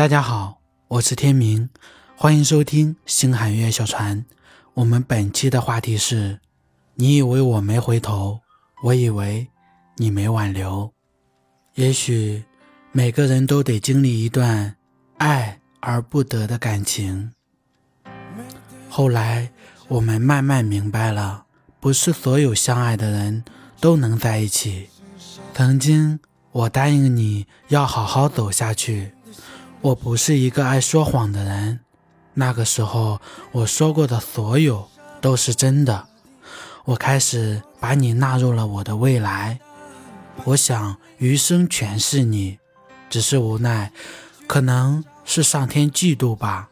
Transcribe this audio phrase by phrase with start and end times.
[0.00, 1.68] 大家好，我是天明，
[2.16, 4.24] 欢迎收听星海月小船。
[4.72, 6.40] 我们本期的话题是：
[6.94, 8.40] 你以为我没回头，
[8.82, 9.46] 我以为
[9.96, 10.90] 你没挽留。
[11.74, 12.42] 也许
[12.92, 14.74] 每个人都得经历一段
[15.18, 17.32] 爱而不得的感情。
[18.88, 19.52] 后来
[19.88, 21.44] 我们慢慢明白了，
[21.78, 23.44] 不是所有相爱的人
[23.78, 24.88] 都能在一起。
[25.52, 26.18] 曾经
[26.52, 29.12] 我答应你要好好走下去。
[29.82, 31.80] 我不是一个爱说谎的人，
[32.34, 33.18] 那个时候
[33.50, 34.86] 我说过的所有
[35.22, 36.06] 都是真的。
[36.84, 39.58] 我开始把你纳入了我的未来，
[40.44, 42.58] 我想余生全是你，
[43.08, 43.90] 只是无奈，
[44.46, 46.68] 可能是上天嫉妒吧。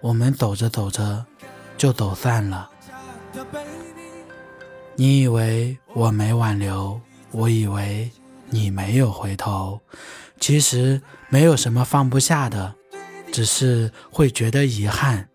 [0.00, 1.26] 我们走着走着
[1.76, 2.70] 就走散了。
[4.94, 6.98] 你以为我没挽留，
[7.32, 8.10] 我以为
[8.50, 9.80] 你没有回头。
[10.38, 12.74] 其实没有什么放不下的，
[13.32, 15.28] 只是会觉得遗憾。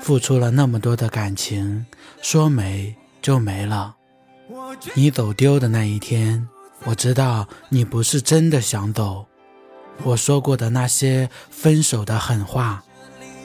[0.00, 1.84] 付出了那么多的感情，
[2.22, 3.96] 说没就没了。
[4.94, 6.48] 你走丢的那一天，
[6.84, 9.26] 我知道你不是真的想走。
[10.04, 12.84] 我说过的那些分手的狠话，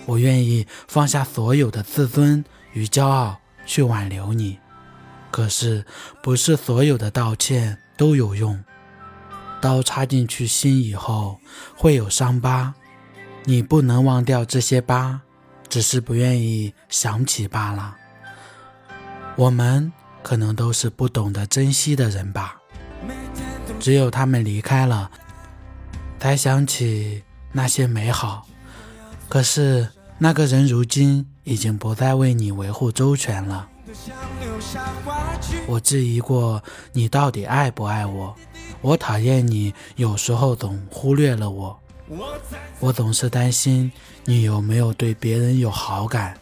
[0.06, 4.60] 我愿意放下所有的自尊与骄傲去挽留你。
[5.32, 5.84] 可是，
[6.22, 8.60] 不是所有的道歉都有用。
[9.62, 11.40] 刀插进去心以后
[11.78, 12.74] 会有伤疤，
[13.44, 15.22] 你不能忘掉这些疤，
[15.70, 17.96] 只是不愿意想起罢了。
[19.36, 22.58] 我们可能都是不懂得珍惜的人吧，
[23.80, 25.12] 只有他们离开了，
[26.20, 28.48] 才想起那些美好。
[29.30, 33.70] 可是那个人如今已经不再为你维护周全了。
[35.68, 36.62] 我质疑过
[36.94, 38.36] 你到底爱不爱我。
[38.82, 41.80] 我讨厌你，有时候总忽略了我。
[42.80, 43.92] 我总是担心
[44.26, 46.38] 你有没有对别人有好感。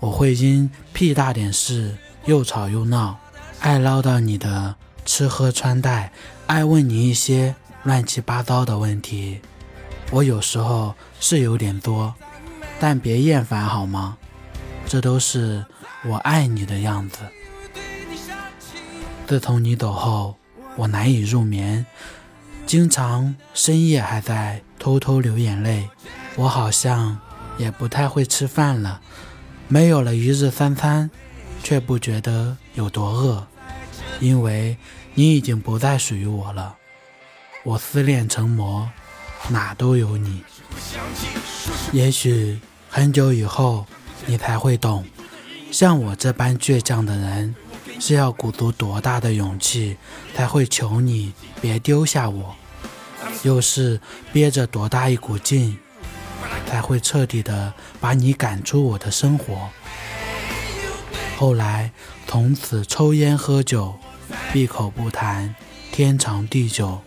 [0.00, 3.18] 我会因屁大点事又吵又闹，
[3.60, 6.12] 爱唠叨你的吃喝穿戴，
[6.46, 9.40] 爱问你一些乱七八糟的问题。
[10.10, 12.14] 我有时候是有点多，
[12.78, 14.16] 但别厌烦好吗？
[14.86, 15.64] 这都是
[16.08, 17.18] 我爱你的样子。
[19.26, 20.36] 自从你走后。
[20.76, 21.84] 我难以入眠，
[22.64, 25.90] 经常深夜还在偷偷流眼泪。
[26.36, 27.18] 我好像
[27.56, 29.00] 也不太会吃饭了，
[29.66, 31.10] 没有了一日三餐，
[31.64, 33.44] 却不觉得有多饿，
[34.20, 34.76] 因为
[35.14, 36.76] 你已经不再属于我了。
[37.64, 38.88] 我思念成魔，
[39.48, 40.44] 哪都有你。
[41.90, 43.84] 也许很久以后，
[44.26, 45.04] 你才会懂，
[45.70, 47.54] 像我这般倔强的人。
[48.00, 49.96] 是要鼓足多大的勇气
[50.32, 52.54] 才会求你别丢下我？
[53.42, 54.00] 又是
[54.32, 55.76] 憋着多大一股劲
[56.64, 59.68] 才会彻底的把你赶出我的生活？
[61.36, 61.90] 后来
[62.28, 63.98] 从此抽烟喝酒，
[64.52, 65.56] 闭口不谈
[65.90, 67.00] 天长地久；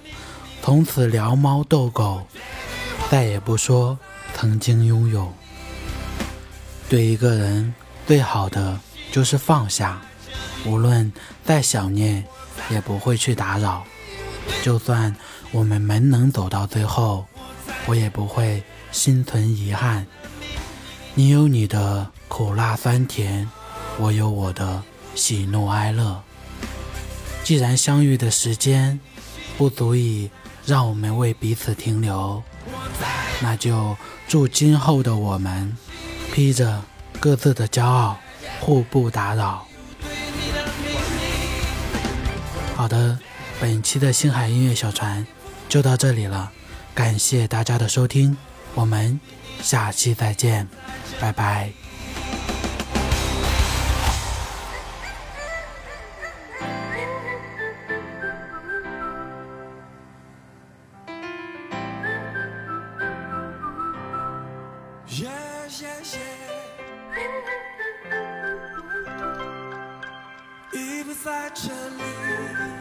[0.61, 2.27] 从此聊猫逗狗，
[3.09, 3.97] 再也不说
[4.35, 5.31] 曾经拥有。
[6.89, 7.73] 对一个人
[8.11, 8.77] 最好的
[9.09, 10.01] 就是放下。
[10.65, 11.09] 无论
[11.45, 12.21] 再想念，
[12.69, 13.85] 也不会去打扰。
[14.61, 15.15] 就算
[15.53, 17.25] 我们没能走到最后，
[17.85, 18.61] 我也不会
[18.91, 20.05] 心存遗憾。
[21.13, 23.49] 你有你的苦辣酸甜，
[23.97, 24.83] 我有我的
[25.15, 26.21] 喜怒哀乐。
[27.45, 28.99] 既然相遇的时间
[29.57, 30.29] 不足以
[30.65, 32.43] 让我们为彼此停留，
[33.39, 33.95] 那就
[34.27, 35.77] 祝今后的我们
[36.33, 36.83] 披着
[37.19, 38.17] 各自的骄傲，
[38.59, 39.65] 互不打扰。
[42.75, 43.19] 好的，
[43.59, 45.25] 本期的星海音乐小船
[45.69, 46.51] 就到这里了，
[46.95, 48.35] 感谢大家的收听，
[48.73, 49.19] 我们
[49.61, 50.67] 下期再见，
[51.19, 51.71] 拜拜。
[65.07, 66.17] 谢谢
[70.73, 72.80] 已不在这里。